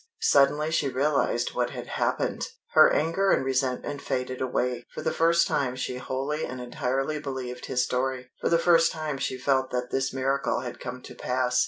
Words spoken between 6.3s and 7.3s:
and entirely